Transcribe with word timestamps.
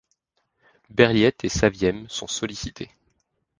Berliet 0.89 1.35
et 1.43 1.49
Saviem 1.49 2.07
sont 2.09 2.25
sollicités. 2.25 2.89